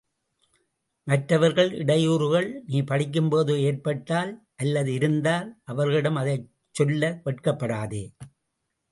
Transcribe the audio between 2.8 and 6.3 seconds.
படிக்கும் போது ஏற்பட்டால், அல்லது இருந்தால், அவர்களிடம்